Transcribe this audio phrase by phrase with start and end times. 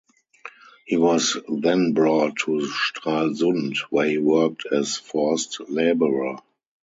[0.87, 6.37] He was then brought to Stralsund where he worked as forced laborer.